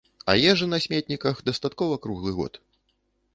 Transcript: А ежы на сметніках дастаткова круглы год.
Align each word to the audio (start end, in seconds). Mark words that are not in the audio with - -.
А 0.31 0.33
ежы 0.53 0.65
на 0.71 0.79
сметніках 0.85 1.43
дастаткова 1.51 2.01
круглы 2.07 2.35
год. 2.41 2.59